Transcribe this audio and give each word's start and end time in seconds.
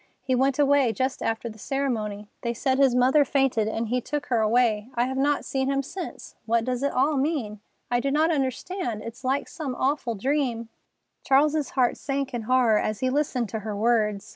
He 0.23 0.33
went 0.33 0.57
away 0.57 0.93
just 0.93 1.21
after 1.21 1.47
the 1.47 1.59
ceremony. 1.59 2.27
They 2.41 2.55
said 2.55 2.79
his 2.79 2.95
mother 2.95 3.23
fainted 3.23 3.67
and 3.67 3.89
he 3.89 4.01
took 4.01 4.25
her 4.29 4.41
away. 4.41 4.89
I 4.95 5.05
have 5.05 5.15
not 5.15 5.45
seen 5.45 5.69
him 5.69 5.83
since. 5.83 6.33
What 6.47 6.65
does 6.65 6.81
it 6.81 6.91
all 6.91 7.17
mean? 7.17 7.59
I 7.91 7.99
do 7.99 8.09
not 8.09 8.31
understand. 8.31 9.03
It 9.03 9.13
is 9.13 9.23
like 9.23 9.47
some 9.47 9.75
awful 9.75 10.15
dream." 10.15 10.69
Charles's 11.23 11.69
heart 11.77 11.97
sank 11.97 12.33
in 12.33 12.41
horror 12.49 12.79
as 12.79 13.01
he 13.01 13.11
listened 13.11 13.49
to 13.49 13.59
her 13.59 13.75
words. 13.75 14.27